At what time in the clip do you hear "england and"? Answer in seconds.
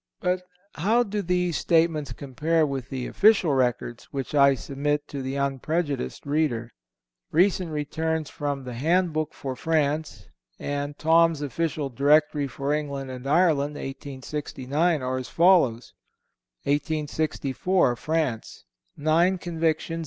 12.73-13.27